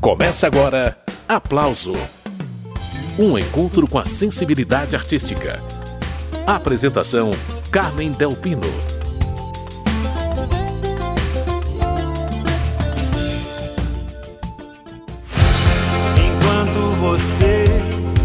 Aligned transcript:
Começa 0.00 0.46
agora 0.46 0.96
Aplauso 1.28 1.94
um 3.18 3.38
encontro 3.38 3.86
com 3.86 3.98
a 3.98 4.04
sensibilidade 4.06 4.96
artística. 4.96 5.60
Apresentação: 6.46 7.32
Carmen 7.70 8.12
Delpino. 8.12 8.62
Enquanto 16.16 16.96
você 16.96 17.66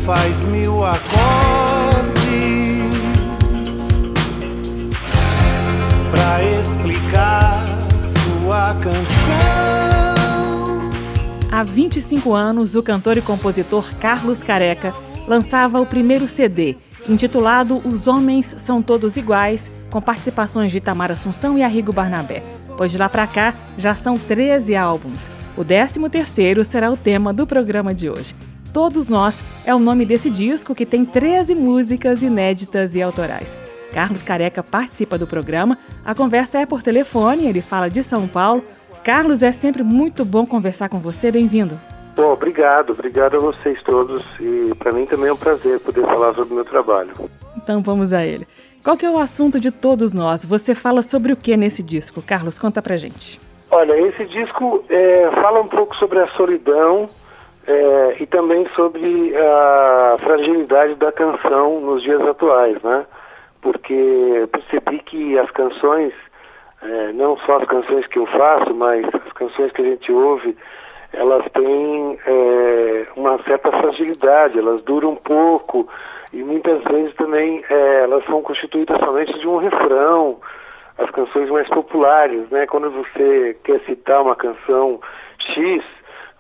faz 0.05 0.46
mil 0.46 0.86
acordes 0.86 1.25
Há 11.56 11.64
25 11.64 12.34
anos, 12.34 12.76
o 12.76 12.84
cantor 12.84 13.16
e 13.16 13.22
compositor 13.22 13.95
Carlos 13.95 14.44
Careca 14.44 14.94
lançava 15.26 15.80
o 15.80 15.86
primeiro 15.86 16.28
CD, 16.28 16.76
intitulado 17.08 17.81
Os 17.88 18.08
Homens 18.08 18.55
São 18.58 18.81
Todos 18.81 19.16
Iguais, 19.16 19.73
com 19.90 20.02
participações 20.02 20.70
de 20.73 20.81
Tamara 20.81 21.14
Assunção 21.14 21.58
e 21.58 21.64
Arrigo 21.64 21.94
Barnabé. 21.94 22.44
Pois 22.76 22.91
de 22.91 22.98
lá 22.98 23.08
para 23.08 23.26
cá 23.26 23.54
já 23.78 23.95
são 23.95 24.18
13 24.18 24.76
álbuns. 24.76 25.30
O 25.55 25.64
13º 25.64 26.62
será 26.66 26.91
o 26.91 26.98
tema 26.98 27.31
do 27.31 27.48
programa 27.48 27.94
de 27.94 28.09
hoje. 28.09 28.36
Todos 28.73 29.08
Nós 29.08 29.42
é 29.66 29.73
o 29.73 29.80
nome 29.80 30.06
desse 30.06 30.30
disco 30.30 30.76
que 30.76 30.86
tem 30.86 31.06
13 31.06 31.56
músicas 31.56 32.22
inéditas 32.22 32.95
e 32.95 33.02
autorais. 33.02 33.58
Carlos 33.94 34.23
Careca 34.23 34.62
participa 34.62 35.17
do 35.17 35.26
programa. 35.26 35.78
A 36.03 36.14
conversa 36.14 36.59
é 36.59 36.66
por 36.66 36.84
telefone, 36.84 37.45
ele 37.45 37.62
fala 37.62 37.90
de 37.90 38.03
São 38.03 38.28
Paulo 38.28 38.62
Carlos, 39.05 39.44
é 39.44 39.52
sempre 39.52 39.84
muito 39.84 40.26
bom 40.26 40.48
conversar 40.48 40.90
com 40.90 40.98
você. 40.98 41.32
Bem-vindo. 41.32 41.80
Bom, 42.16 42.34
obrigado, 42.34 42.90
obrigado 42.90 43.38
a 43.38 43.40
vocês 43.40 43.80
todos 43.84 44.26
e 44.40 44.73
para 44.80 44.92
mim 44.92 45.06
também 45.06 45.28
é 45.28 45.34
um 45.34 45.38
prazer 45.38 45.80
poder 45.80 46.02
falar 46.02 46.34
sobre 46.34 46.53
o 46.53 46.56
meu 46.56 46.66
trabalho. 46.66 47.11
Então 47.56 47.83
vamos 47.83 48.11
a 48.11 48.26
ele. 48.26 48.48
Qual 48.83 48.98
que 48.98 49.06
é 49.06 49.09
o 49.09 49.20
assunto 49.20 49.59
de 49.59 49.70
todos 49.70 50.11
nós? 50.11 50.44
Você 50.44 50.73
fala 50.73 51.03
sobre 51.03 51.31
o 51.31 51.36
que 51.36 51.56
nesse 51.56 51.83
disco? 51.83 52.20
Carlos, 52.20 52.58
conta 52.58 52.81
pra 52.81 52.98
gente. 52.98 53.39
Olha, 53.70 53.94
esse 54.08 54.26
disco 54.26 54.83
é, 54.89 55.30
fala 55.39 55.61
um 55.61 55.67
pouco 55.67 55.95
sobre 55.98 56.17
a 56.17 56.28
solidão 56.30 57.08
é, 57.67 58.16
e 58.20 58.26
também 58.26 58.67
sobre 58.76 59.36
a 59.38 60.17
fragilidade 60.20 60.95
da 60.95 61.11
canção 61.11 61.80
nos 61.80 62.02
dias 62.02 62.22
atuais, 62.22 62.81
né? 62.81 63.06
Porque 63.61 64.48
percebi 64.52 64.98
que 65.00 65.38
as 65.38 65.52
canções 65.52 66.11
é, 66.86 67.14
não 67.14 67.38
só 67.39 67.58
as 67.58 67.67
canções 67.67 68.05
que 68.08 68.19
eu 68.19 68.25
faço, 68.28 68.73
mas 68.73 69.05
as 69.08 69.33
canções 69.33 69.72
que 69.72 69.81
a 69.81 69.86
gente 69.86 70.11
ouve, 70.11 70.55
elas 71.11 71.44
têm 71.52 72.19
é, 72.25 73.08
uma 73.16 73.42
certa 73.44 73.72
fragilidade, 73.72 74.59
elas 74.59 74.83
duram 74.83 75.16
pouco 75.16 75.88
e 76.31 76.44
muitas 76.44 76.83
vezes 76.83 77.16
também 77.16 77.64
é, 77.69 78.03
elas 78.03 78.23
são 78.25 78.42
constituídas 78.42 79.00
somente 79.00 79.38
de 79.39 79.47
um 79.47 79.58
refrão, 79.58 80.39
as 80.97 81.09
canções 81.11 81.50
mais 81.50 81.67
populares, 81.69 82.50
né? 82.50 82.66
Quando 82.67 82.92
você 82.92 83.58
quer 83.64 83.80
citar 83.81 84.22
uma 84.22 84.36
canção 84.36 84.99
X, 85.39 85.83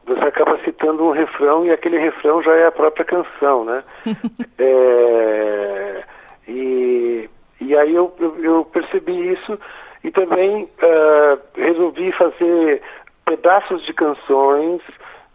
você 0.05 0.23
acaba 0.25 0.57
citando 0.63 1.03
um 1.03 1.11
refrão 1.11 1.65
e 1.65 1.71
aquele 1.71 1.97
refrão 1.97 2.41
já 2.41 2.53
é 2.55 2.67
a 2.67 2.71
própria 2.71 3.05
canção, 3.05 3.65
né? 3.65 3.83
é, 4.59 6.03
e, 6.47 7.29
e 7.59 7.75
aí 7.75 7.95
eu, 7.95 8.13
eu, 8.19 8.43
eu 8.43 8.65
percebi 8.65 9.33
isso 9.33 9.57
e 10.05 10.11
também 10.11 10.63
uh, 10.63 11.39
resolvi 11.55 12.11
fazer 12.11 12.81
pedaços 13.25 13.83
de 13.87 13.93
canções 13.93 14.79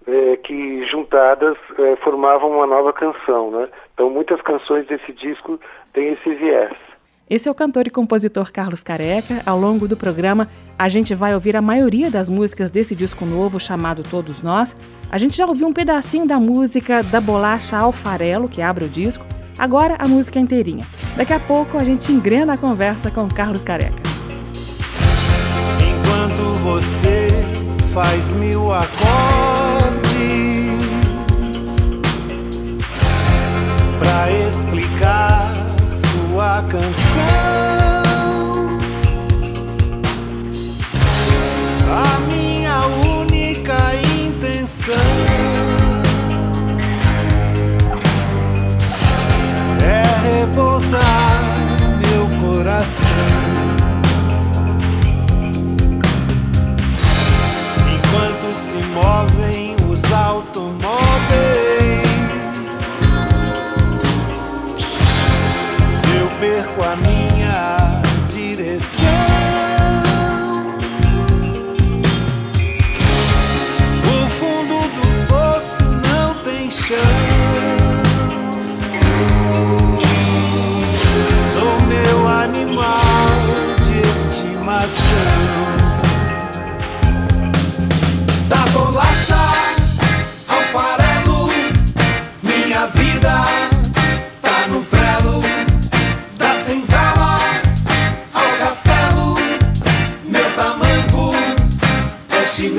uh, 0.06 0.36
que 0.44 0.86
juntadas 0.86 1.56
uh, 1.72 1.96
formavam 2.04 2.52
uma 2.52 2.68
nova 2.68 2.92
canção, 2.92 3.50
né? 3.50 3.68
Então 3.92 4.08
muitas 4.08 4.40
canções 4.42 4.86
desse 4.86 5.12
disco 5.12 5.58
têm 5.92 6.12
esse 6.12 6.34
viés. 6.36 6.76
Esse 7.28 7.48
é 7.48 7.50
o 7.50 7.54
cantor 7.54 7.86
e 7.88 7.90
compositor 7.90 8.52
Carlos 8.52 8.82
Careca. 8.82 9.42
Ao 9.44 9.58
longo 9.58 9.88
do 9.88 9.96
programa, 9.96 10.48
a 10.78 10.88
gente 10.88 11.14
vai 11.14 11.34
ouvir 11.34 11.56
a 11.56 11.62
maioria 11.62 12.10
das 12.10 12.28
músicas 12.28 12.70
desse 12.70 12.94
disco 12.94 13.24
novo 13.24 13.58
chamado 13.58 14.02
Todos 14.08 14.40
Nós. 14.40 14.74
A 15.10 15.18
gente 15.18 15.36
já 15.36 15.46
ouviu 15.46 15.66
um 15.66 15.72
pedacinho 15.72 16.26
da 16.26 16.38
música 16.38 17.02
da 17.04 17.20
bolacha 17.20 17.76
Alfarelo, 17.76 18.48
que 18.48 18.62
abre 18.62 18.84
o 18.84 18.88
disco. 18.88 19.24
Agora 19.58 19.96
a 19.98 20.08
música 20.08 20.38
inteirinha. 20.38 20.86
Daqui 21.16 21.32
a 21.32 21.40
pouco 21.40 21.76
a 21.76 21.84
gente 21.84 22.12
engrena 22.12 22.54
a 22.54 22.58
conversa 22.58 23.10
com 23.12 23.28
Carlos 23.28 23.62
Careca 23.62 24.09
faz 28.02 28.32
mil 28.32 28.72
acordes 28.72 28.90
para 33.98 34.32
explicar 34.48 35.52
sua 35.94 36.62
canção. 36.62 37.99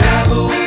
Vida 0.02 0.61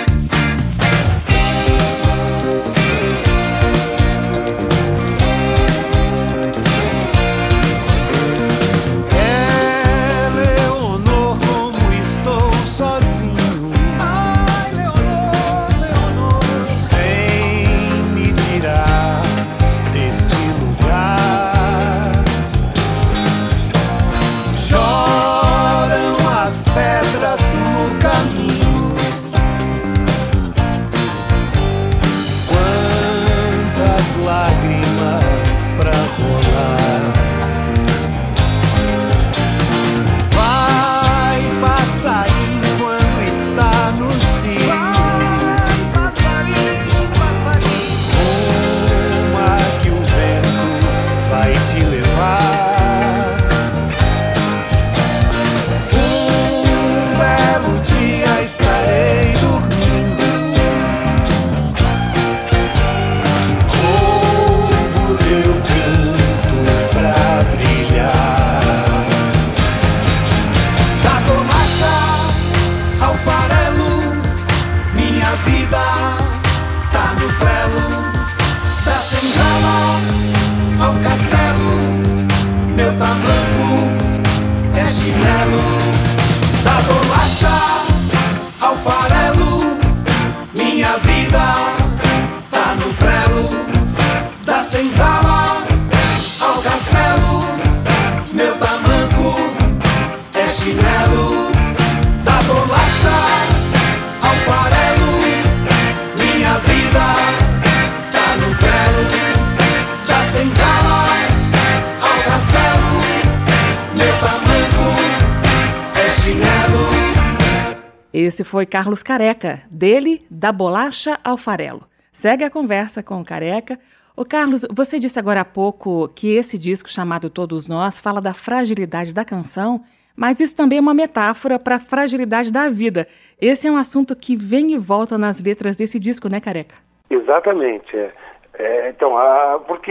foi 118.54 118.66
Carlos 118.66 119.02
Careca, 119.02 119.62
dele, 119.68 120.24
da 120.30 120.52
bolacha 120.52 121.18
ao 121.24 121.36
farelo. 121.36 121.82
Segue 122.12 122.44
a 122.44 122.50
conversa 122.50 123.02
com 123.02 123.20
o 123.20 123.24
Careca. 123.24 123.80
Ô 124.16 124.24
Carlos, 124.24 124.64
você 124.70 125.00
disse 125.00 125.18
agora 125.18 125.40
há 125.40 125.44
pouco 125.44 126.06
que 126.14 126.36
esse 126.36 126.56
disco 126.56 126.88
chamado 126.88 127.28
Todos 127.28 127.66
Nós 127.66 127.98
fala 127.98 128.20
da 128.20 128.32
fragilidade 128.32 129.12
da 129.12 129.24
canção, 129.24 129.80
mas 130.16 130.38
isso 130.38 130.56
também 130.56 130.78
é 130.78 130.80
uma 130.80 130.94
metáfora 130.94 131.58
para 131.58 131.74
a 131.74 131.80
fragilidade 131.80 132.52
da 132.52 132.68
vida. 132.68 133.08
Esse 133.42 133.66
é 133.66 133.72
um 133.72 133.76
assunto 133.76 134.14
que 134.14 134.36
vem 134.36 134.70
e 134.70 134.78
volta 134.78 135.18
nas 135.18 135.42
letras 135.42 135.76
desse 135.76 135.98
disco, 135.98 136.28
né, 136.28 136.40
Careca? 136.40 136.76
Exatamente. 137.10 137.96
É. 137.96 138.12
É, 138.56 138.88
então, 138.88 139.18
a, 139.18 139.58
porque 139.66 139.90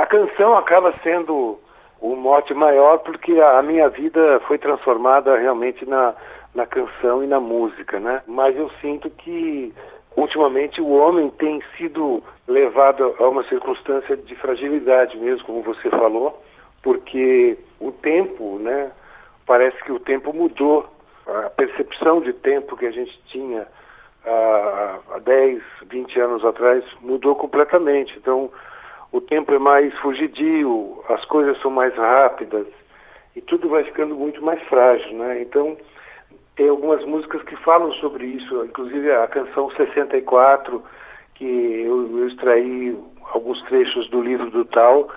a 0.00 0.04
canção 0.06 0.56
acaba 0.56 0.92
sendo 1.04 1.60
o 2.00 2.16
mote 2.16 2.52
maior 2.54 2.98
porque 2.98 3.40
a, 3.40 3.60
a 3.60 3.62
minha 3.62 3.88
vida 3.88 4.40
foi 4.48 4.58
transformada 4.58 5.36
realmente 5.36 5.88
na, 5.88 6.12
na 6.54 6.66
canção 6.66 7.22
e 7.22 7.26
na 7.26 7.40
música, 7.40 7.98
né? 7.98 8.22
Mas 8.26 8.56
eu 8.56 8.70
sinto 8.80 9.10
que 9.10 9.72
ultimamente 10.16 10.80
o 10.80 10.90
homem 10.90 11.28
tem 11.30 11.62
sido 11.76 12.22
levado 12.46 13.14
a 13.18 13.28
uma 13.28 13.42
circunstância 13.44 14.16
de 14.16 14.34
fragilidade 14.36 15.16
mesmo, 15.16 15.44
como 15.44 15.62
você 15.62 15.90
falou, 15.90 16.40
porque 16.82 17.58
o 17.80 17.90
tempo, 17.90 18.58
né? 18.60 18.92
Parece 19.46 19.82
que 19.84 19.92
o 19.92 19.98
tempo 19.98 20.32
mudou. 20.32 20.88
A 21.26 21.48
percepção 21.50 22.20
de 22.20 22.34
tempo 22.34 22.76
que 22.76 22.84
a 22.84 22.90
gente 22.90 23.18
tinha 23.28 23.66
há, 24.26 24.98
há 25.14 25.18
10, 25.18 25.62
20 25.86 26.20
anos 26.20 26.44
atrás 26.44 26.84
mudou 27.00 27.34
completamente. 27.34 28.14
Então, 28.18 28.50
o 29.10 29.20
tempo 29.20 29.54
é 29.54 29.58
mais 29.58 29.94
fugidio, 30.00 31.02
as 31.08 31.24
coisas 31.24 31.60
são 31.62 31.70
mais 31.70 31.94
rápidas 31.94 32.66
e 33.34 33.40
tudo 33.40 33.68
vai 33.68 33.84
ficando 33.84 34.14
muito 34.14 34.44
mais 34.44 34.60
frágil, 34.64 35.12
né? 35.16 35.40
Então, 35.40 35.76
tem 36.56 36.68
algumas 36.68 37.04
músicas 37.04 37.42
que 37.42 37.56
falam 37.56 37.92
sobre 37.94 38.26
isso, 38.26 38.64
inclusive 38.64 39.10
a 39.10 39.26
canção 39.26 39.70
64, 39.72 40.82
que 41.34 41.44
eu, 41.44 42.18
eu 42.18 42.28
extraí 42.28 42.96
alguns 43.32 43.60
trechos 43.62 44.08
do 44.10 44.22
livro 44.22 44.50
do 44.50 44.64
Tal, 44.64 45.08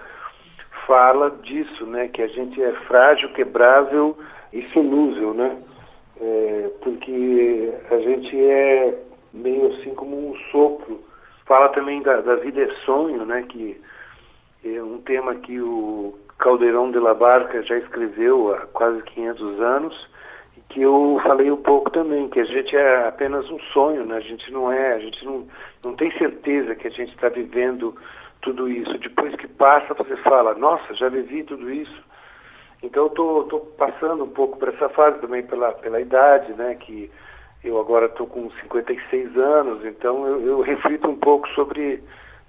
fala 0.88 1.30
disso, 1.44 1.86
né? 1.86 2.08
Que 2.08 2.24
a 2.24 2.28
gente 2.28 2.62
é 2.62 2.72
frágil, 2.88 3.32
quebrável 3.34 4.18
e 4.52 4.64
solúvel, 4.70 5.34
né? 5.34 5.58
É, 6.20 6.72
porque 6.82 7.72
a 7.92 7.98
gente 7.98 8.36
é 8.36 8.98
meio 9.34 9.68
assim 9.74 9.94
como 9.94 10.32
um 10.32 10.36
sopro. 10.52 11.04
Fala 11.46 11.70
também 11.70 12.02
da, 12.02 12.22
da 12.22 12.36
vida 12.38 12.64
é 12.64 12.70
sonho, 12.86 13.26
né? 13.26 13.46
Que 13.48 13.80
é 14.66 14.82
um 14.82 15.00
tema 15.02 15.36
que 15.36 15.62
o 15.62 16.18
Caldeirão 16.40 16.90
de 16.90 17.00
la 17.00 17.14
Barca 17.14 17.62
já 17.62 17.78
escreveu 17.78 18.56
há 18.56 18.62
quase 18.68 19.04
500 19.04 19.62
anos 19.62 20.18
que 20.70 20.82
eu 20.82 21.20
falei 21.24 21.50
um 21.52 21.62
pouco 21.62 21.90
também, 21.92 22.30
que 22.30 22.40
a 22.40 22.46
gente 22.46 22.76
é 22.76 23.08
apenas 23.08 23.50
um 23.50 23.60
sonho, 23.74 24.06
né? 24.06 24.18
A 24.18 24.22
gente 24.22 24.52
não 24.52 24.72
é, 24.72 24.94
a 24.94 25.00
gente 25.00 25.24
não, 25.26 25.48
não 25.84 25.96
tem 25.96 26.12
certeza 26.18 26.76
que 26.76 26.88
a 26.88 26.92
gente 26.92 27.14
está 27.14 27.30
vivendo 27.30 27.96
tudo 28.42 28.70
isso. 28.70 28.98
Depois 29.00 29.36
que 29.36 29.48
passa, 29.48 29.94
você 29.94 30.16
fala, 30.18 30.54
nossa, 30.56 30.94
já 30.94 31.10
vivi 31.10 31.44
tudo 31.44 31.72
isso. 31.72 32.04
Então 32.84 33.04
eu 33.04 33.10
tô, 33.10 33.44
tô 33.44 33.60
passando 33.60 34.24
um 34.24 34.30
pouco 34.30 34.58
por 34.58 34.70
essa 34.70 34.90
fase 34.90 35.20
também 35.20 35.44
pela, 35.44 35.72
pela 35.74 36.02
idade, 36.02 36.54
né? 36.54 36.76
Que 36.76 37.10
eu 37.64 37.80
agora 37.80 38.06
estou 38.06 38.28
com 38.28 38.50
56 38.62 39.38
anos, 39.38 39.84
então 39.86 40.28
eu, 40.28 40.42
eu 40.42 40.62
reflito 40.62 41.08
um 41.10 41.16
pouco 41.16 41.48
sobre 41.50 42.04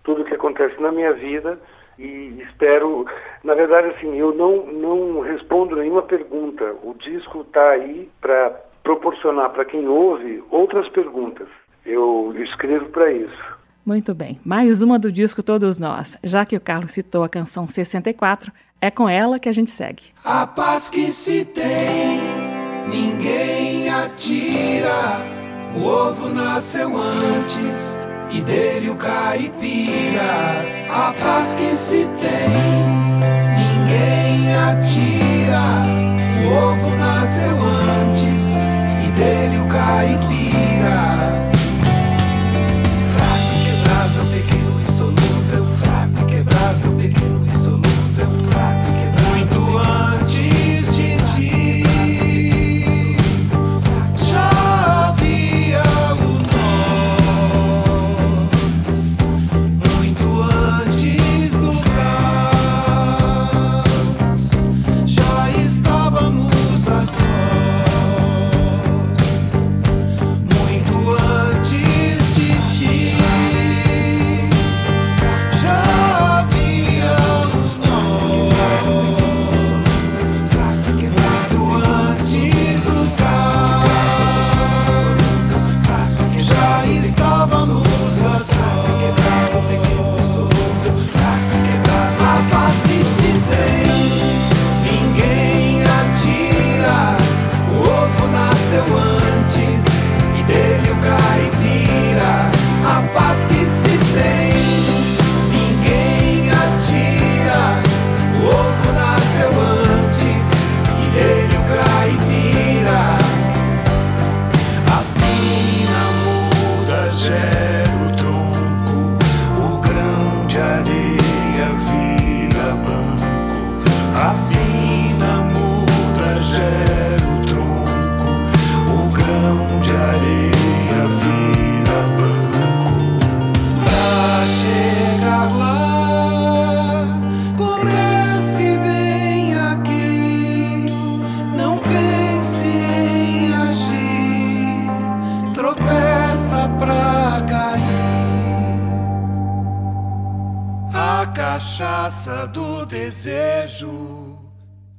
tudo 0.05 0.25
que 0.25 0.35
acontece 0.35 0.81
na 0.81 0.93
minha 0.93 1.13
vida 1.13 1.59
e 1.99 2.43
espero, 2.49 3.07
na 3.43 3.55
verdade, 3.55 3.89
assim, 3.89 4.15
eu 4.17 4.33
não, 4.35 4.67
não 4.67 5.21
respondo 5.21 5.77
nenhuma 5.77 6.03
pergunta. 6.03 6.65
O 6.83 6.95
disco 6.95 7.41
está 7.41 7.71
aí 7.71 8.09
para 8.21 8.51
proporcionar 8.83 9.51
para 9.51 9.65
quem 9.65 9.89
ouve 9.89 10.43
outras 10.51 10.89
perguntas. 10.91 11.49
Eu 11.85 12.35
escrevo 12.39 12.87
para 12.87 13.11
isso. 13.11 13.59
Muito 13.85 14.15
bem. 14.15 14.39
Mais 14.45 14.83
uma 14.83 14.99
do 14.99 15.11
disco 15.11 15.43
Todos 15.43 15.79
Nós. 15.79 16.19
Já 16.23 16.45
que 16.45 16.57
o 16.57 16.61
Carlos 16.61 16.93
citou 16.93 17.25
a 17.25 17.29
canção 17.29 17.67
64, 17.67 18.53
é 18.81 18.91
com 18.91 19.09
ela 19.09 19.39
que 19.39 19.49
a 19.49 19.53
gente 19.53 19.71
segue. 19.71 20.03
A 20.25 20.47
paz 20.47 20.89
que 20.89 21.11
se 21.11 21.45
tem, 21.47 22.21
ninguém 22.87 23.89
atira. 23.91 25.39
O 25.77 25.87
ovo 25.87 26.29
nasceu 26.29 26.91
antes 26.97 27.99
e 28.31 28.41
dele 28.41 28.91
o 28.91 28.97
caipira. 28.97 30.87
A 30.89 31.13
paz 31.13 31.55
que 31.55 31.75
se 31.75 32.09
tem, 32.21 32.49
ninguém 33.57 34.55
atira. 34.55 35.63
O 36.45 36.73
ovo 36.73 36.97
nasceu 36.97 37.57
antes 37.57 38.43
e 39.07 39.11
dele 39.13 39.59
o 39.59 39.67
caipira. 39.67 40.38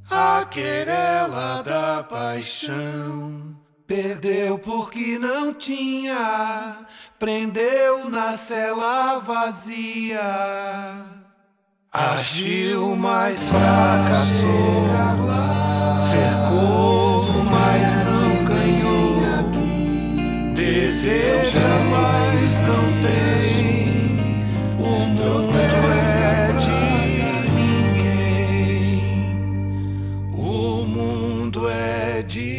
A 0.09 0.45
querela 0.45 1.61
da 1.63 2.03
paixão. 2.03 3.55
Perdeu 3.85 4.59
porque 4.59 5.17
não 5.17 5.53
tinha, 5.53 6.77
prendeu 7.17 8.09
na 8.09 8.37
cela 8.37 9.19
vazia. 9.19 10.21
Agiu, 11.91 12.95
mas 12.95 13.49
fracassou, 13.49 14.87
cercou, 16.11 17.25
mas 17.45 17.95
não 18.05 18.45
ganhou. 18.45 18.99
Deseja, 20.53 21.67
mas 21.89 22.67
não 22.67 22.83
tem. 23.01 23.38
É 32.37 32.58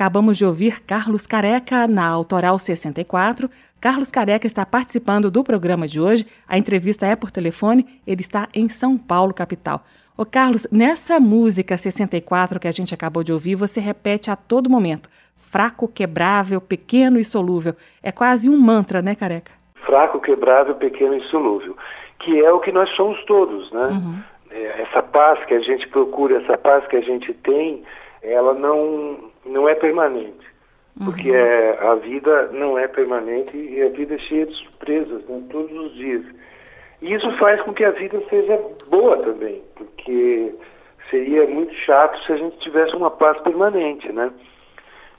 Acabamos 0.00 0.38
de 0.38 0.46
ouvir 0.46 0.80
Carlos 0.80 1.26
Careca 1.26 1.86
na 1.86 2.08
Autoral 2.08 2.58
64. 2.58 3.50
Carlos 3.78 4.10
Careca 4.10 4.46
está 4.46 4.64
participando 4.64 5.30
do 5.30 5.44
programa 5.44 5.86
de 5.86 6.00
hoje. 6.00 6.26
A 6.48 6.56
entrevista 6.56 7.04
é 7.04 7.14
por 7.14 7.30
telefone. 7.30 7.84
Ele 8.06 8.22
está 8.22 8.48
em 8.54 8.66
São 8.70 8.96
Paulo, 8.96 9.34
capital. 9.34 9.82
Ô 10.16 10.24
Carlos, 10.24 10.66
nessa 10.72 11.20
música 11.20 11.76
64 11.76 12.58
que 12.58 12.66
a 12.66 12.70
gente 12.70 12.94
acabou 12.94 13.22
de 13.22 13.30
ouvir, 13.30 13.56
você 13.56 13.78
repete 13.78 14.30
a 14.30 14.36
todo 14.36 14.70
momento: 14.70 15.10
fraco, 15.36 15.86
quebrável, 15.86 16.62
pequeno 16.62 17.18
e 17.18 17.24
solúvel. 17.24 17.74
É 18.02 18.10
quase 18.10 18.48
um 18.48 18.56
mantra, 18.56 19.02
né, 19.02 19.14
Careca? 19.14 19.52
fraco, 19.84 20.18
quebrável, 20.18 20.76
pequeno 20.76 21.12
e 21.12 21.18
insolúvel, 21.18 21.76
que 22.20 22.42
é 22.42 22.50
o 22.50 22.58
que 22.58 22.72
nós 22.72 22.88
somos 22.96 23.22
todos, 23.26 23.70
né? 23.70 24.22
É, 24.50 24.80
Essa 24.80 25.02
paz 25.02 25.44
que 25.44 25.52
a 25.52 25.60
gente 25.60 25.86
procura, 25.88 26.40
essa 26.40 26.56
paz 26.56 26.86
que 26.86 26.96
a 26.96 27.02
gente 27.02 27.34
tem, 27.34 27.82
ela 28.22 28.54
não, 28.54 29.29
não 29.44 29.68
é 29.68 29.74
permanente, 29.74 30.46
porque 31.04 31.30
é, 31.30 31.78
a 31.80 31.94
vida 31.94 32.50
não 32.52 32.78
é 32.78 32.86
permanente 32.86 33.56
e 33.56 33.82
a 33.82 33.88
vida 33.88 34.14
é 34.14 34.18
cheia 34.18 34.46
de 34.46 34.54
surpresas, 34.54 35.24
né? 35.26 35.42
todos 35.50 35.72
os 35.72 35.94
dias. 35.94 36.24
E 37.02 37.14
isso 37.14 37.30
faz 37.38 37.60
com 37.62 37.72
que 37.72 37.84
a 37.84 37.90
vida 37.90 38.22
seja 38.28 38.60
boa 38.88 39.16
também, 39.18 39.62
porque 39.74 40.54
seria 41.10 41.46
muito 41.46 41.74
chato 41.74 42.22
se 42.24 42.32
a 42.32 42.36
gente 42.36 42.58
tivesse 42.58 42.94
uma 42.94 43.10
paz 43.10 43.40
permanente, 43.40 44.12
né? 44.12 44.30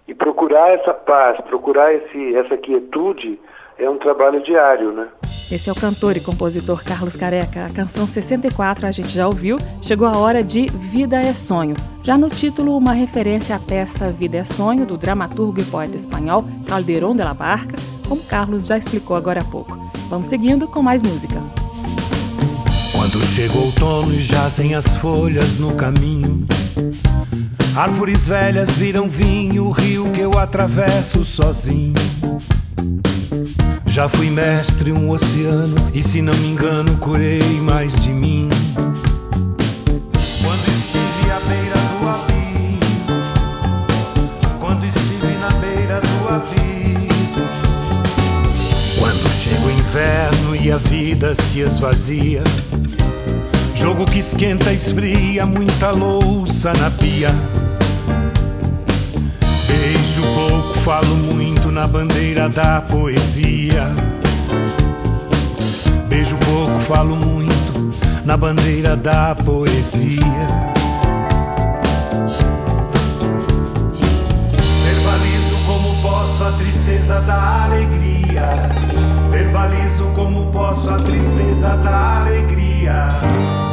E 0.07 0.13
procurar 0.13 0.69
essa 0.69 0.93
paz, 0.93 1.39
procurar 1.41 1.93
esse, 1.93 2.35
essa 2.35 2.57
quietude 2.57 3.39
é 3.77 3.89
um 3.89 3.97
trabalho 3.97 4.41
diário, 4.41 4.91
né? 4.91 5.09
Esse 5.49 5.69
é 5.69 5.71
o 5.71 5.75
cantor 5.75 6.17
e 6.17 6.19
compositor 6.19 6.83
Carlos 6.83 7.15
Careca. 7.15 7.65
A 7.65 7.69
canção 7.69 8.07
64 8.07 8.85
a 8.85 8.91
gente 8.91 9.09
já 9.09 9.27
ouviu. 9.27 9.57
Chegou 9.81 10.07
a 10.07 10.17
hora 10.17 10.43
de 10.43 10.67
Vida 10.67 11.21
é 11.21 11.33
Sonho. 11.33 11.75
Já 12.03 12.17
no 12.17 12.29
título, 12.29 12.77
uma 12.77 12.93
referência 12.93 13.55
à 13.55 13.59
peça 13.59 14.11
Vida 14.11 14.37
é 14.37 14.43
Sonho, 14.43 14.85
do 14.85 14.97
dramaturgo 14.97 15.61
e 15.61 15.63
poeta 15.65 15.95
espanhol 15.95 16.45
Calderón 16.67 17.15
de 17.15 17.23
la 17.23 17.33
Barca, 17.33 17.77
como 18.07 18.23
Carlos 18.23 18.65
já 18.65 18.77
explicou 18.77 19.15
agora 19.15 19.41
há 19.41 19.43
pouco. 19.43 19.77
Vamos 20.09 20.27
seguindo 20.27 20.67
com 20.67 20.81
mais 20.81 21.01
música. 21.01 21.41
Quando 22.91 23.21
chega 23.27 23.53
o 23.53 23.65
outono 23.65 24.13
e 24.13 24.21
jazem 24.21 24.75
as 24.75 24.95
folhas 24.97 25.57
no 25.57 25.73
caminho, 25.75 26.45
árvores 27.75 28.27
velhas 28.27 28.71
viram 28.71 29.07
vinho, 29.07 29.65
o 29.65 29.71
rio 29.71 30.11
que 30.11 30.21
eu 30.21 30.37
atravesso 30.37 31.23
sozinho. 31.23 31.93
Já 33.91 34.07
fui 34.07 34.29
mestre 34.29 34.93
um 34.93 35.09
oceano 35.09 35.75
e 35.93 36.01
se 36.01 36.21
não 36.21 36.33
me 36.35 36.47
engano 36.47 36.95
curei 36.95 37.59
mais 37.59 37.93
de 38.01 38.07
mim. 38.07 38.47
Quando 40.41 40.65
estive 40.69 41.29
à 41.29 41.39
beira 41.41 41.75
do 41.99 42.07
abismo, 42.07 43.21
quando 44.61 44.85
estive 44.85 45.37
na 45.41 45.49
beira 45.59 45.99
do 45.99 46.29
abismo, 46.33 47.49
quando 48.97 49.29
chega 49.29 49.59
o 49.59 49.69
inverno 49.69 50.55
e 50.55 50.71
a 50.71 50.77
vida 50.77 51.35
se 51.35 51.59
esvazia, 51.59 52.45
jogo 53.75 54.05
que 54.05 54.19
esquenta, 54.19 54.71
esfria, 54.71 55.45
muita 55.45 55.91
louça 55.91 56.71
na 56.79 56.89
pia. 56.91 57.35
Beijo 59.93 60.21
pouco, 60.21 60.79
falo 60.85 61.15
muito 61.17 61.69
na 61.69 61.85
bandeira 61.85 62.47
da 62.47 62.79
poesia. 62.79 63.91
Beijo 66.07 66.37
pouco, 66.37 66.79
falo 66.79 67.13
muito 67.13 67.93
na 68.23 68.37
bandeira 68.37 68.95
da 68.95 69.35
poesia. 69.35 70.21
Verbalizo 74.85 75.57
como 75.65 76.01
posso 76.01 76.45
a 76.45 76.51
tristeza 76.53 77.19
da 77.19 77.65
alegria. 77.65 78.69
Verbalizo 79.29 80.05
como 80.15 80.49
posso 80.53 80.89
a 80.89 80.99
tristeza 80.99 81.75
da 81.75 82.21
alegria. 82.21 83.70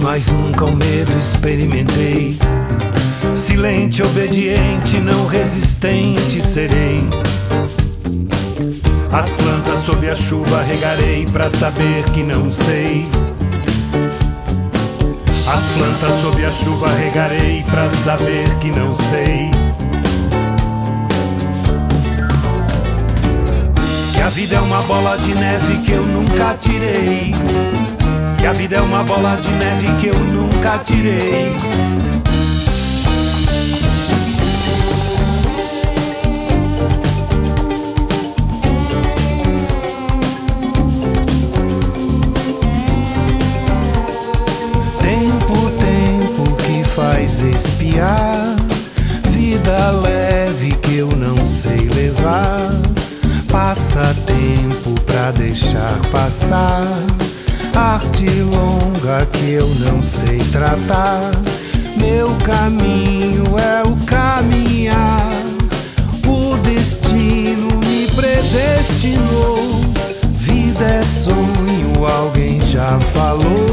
Mas 0.00 0.28
nunca 0.28 0.64
o 0.64 0.76
medo 0.76 1.18
experimentei. 1.18 2.38
Silente, 3.34 4.02
obediente, 4.02 4.98
não 5.00 5.26
resistente 5.26 6.40
serei. 6.46 7.08
As 9.12 9.28
plantas 9.30 9.80
sob 9.80 10.08
a 10.08 10.14
chuva 10.14 10.62
regarei 10.62 11.24
pra 11.26 11.50
saber 11.50 12.04
que 12.12 12.22
não 12.22 12.52
sei. 12.52 13.08
As 15.46 15.62
plantas 15.76 16.20
sob 16.20 16.44
a 16.44 16.52
chuva 16.52 16.88
regarei 16.88 17.64
pra 17.64 17.90
saber 17.90 18.48
que 18.60 18.70
não 18.70 18.94
sei. 18.94 19.50
Que 24.12 24.20
a 24.20 24.28
vida 24.28 24.56
é 24.56 24.60
uma 24.60 24.82
bola 24.82 25.16
de 25.16 25.34
neve 25.34 25.78
que 25.78 25.92
eu 25.92 26.06
nunca 26.06 26.56
tirei. 26.60 27.97
Que 28.38 28.46
a 28.46 28.52
vida 28.52 28.76
é 28.76 28.80
uma 28.80 29.02
bola 29.02 29.34
de 29.36 29.50
neve 29.50 29.92
que 30.00 30.06
eu 30.06 30.18
nunca 30.20 30.78
tirei. 30.78 31.52
Tempo, 45.00 45.70
tempo 45.80 46.56
que 46.62 46.84
faz 46.84 47.40
espiar. 47.40 48.54
Vida 49.32 49.90
leve 49.90 50.72
que 50.76 50.98
eu 50.98 51.08
não 51.08 51.36
sei 51.44 51.88
levar. 51.88 52.70
Passa 53.50 54.14
tempo 54.24 54.94
pra 55.02 55.32
deixar 55.32 55.98
passar 56.12 56.86
Arte 57.78 58.26
longa 58.40 59.24
que 59.26 59.52
eu 59.52 59.68
não 59.78 60.02
sei 60.02 60.38
tratar. 60.50 61.30
Meu 61.96 62.28
caminho 62.44 63.44
é 63.56 63.86
o 63.86 63.94
caminhar. 64.04 65.30
O 66.26 66.56
destino 66.56 67.68
me 67.86 68.08
predestinou. 68.16 69.80
Vida 70.34 70.84
é 70.84 71.02
sonho, 71.04 72.04
alguém 72.04 72.60
já 72.62 72.98
falou. 73.14 73.68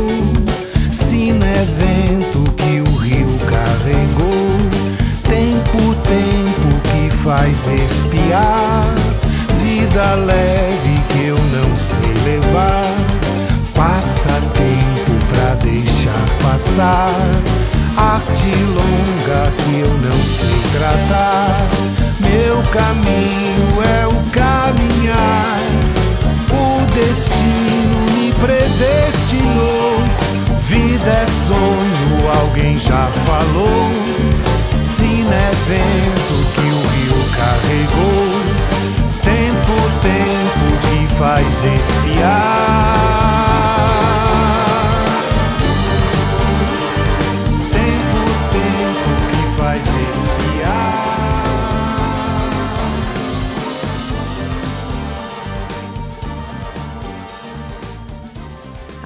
Sina 0.91 1.47
é 1.47 1.65
vento 1.65 2.51
que 2.57 2.81
o 2.81 2.97
rio 2.97 3.39
carregou. 3.49 4.55
Tempo, 5.23 5.95
tempo 6.03 6.79
que 6.83 7.17
faz 7.23 7.57
espiar. 7.57 8.85
Vida 9.63 10.13
leve 10.13 11.01
que 11.09 11.25
eu 11.25 11.37
não 11.37 11.75
sei 11.75 12.13
levar. 12.23 12.84
Passar. 16.65 17.15
Arte 17.95 18.51
longa 18.65 19.51
que 19.57 19.79
eu 19.79 19.89
não 19.89 20.17
sei 20.17 20.61
tratar. 20.73 21.67
Meu 22.19 22.61
caminho 22.71 23.81
é 23.83 24.07
o 24.07 24.15
caminhar. 24.31 25.59
O 26.51 26.85
destino 26.93 27.99
me 28.13 28.33
predestinou. 28.33 30.03
Vida 30.67 31.11
é 31.11 31.25
sonho, 31.47 32.39
alguém 32.41 32.77
já 32.79 33.07
falou. 33.25 33.91
Sina 34.83 35.35
é 35.35 35.51
vento 35.67 36.35
que 36.53 36.61
o 36.61 36.81
rio 36.91 37.19
carregou. 37.37 38.25
Tempo, 39.21 39.75
tempo 40.01 40.65
que 40.81 41.15
faz 41.15 41.47
espiar. 41.47 42.94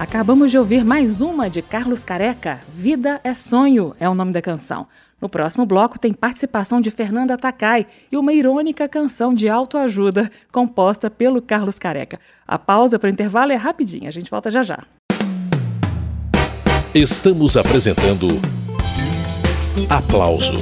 Acabamos 0.09 0.49
de 0.49 0.57
ouvir 0.57 0.83
mais 0.83 1.21
uma 1.21 1.47
de 1.47 1.61
Carlos 1.61 2.03
Careca, 2.03 2.61
Vida 2.73 3.21
é 3.23 3.31
Sonho 3.31 3.95
é 3.99 4.09
o 4.09 4.15
nome 4.15 4.33
da 4.33 4.41
canção. 4.41 4.87
No 5.21 5.29
próximo 5.29 5.67
bloco 5.67 5.99
tem 5.99 6.11
participação 6.13 6.81
de 6.81 6.89
Fernanda 6.89 7.37
Takai 7.37 7.85
e 8.11 8.17
uma 8.17 8.33
irônica 8.33 8.89
canção 8.89 9.35
de 9.35 9.47
autoajuda 9.47 10.31
composta 10.51 11.11
pelo 11.11 11.43
Carlos 11.43 11.77
Careca. 11.77 12.19
A 12.47 12.57
pausa 12.57 12.97
para 12.97 13.05
o 13.05 13.11
intervalo 13.11 13.51
é 13.51 13.55
rapidinha, 13.55 14.09
a 14.09 14.11
gente 14.11 14.31
volta 14.31 14.49
já 14.49 14.63
já. 14.63 14.83
Estamos 16.95 17.55
apresentando 17.55 18.29
Aplauso 19.87 20.57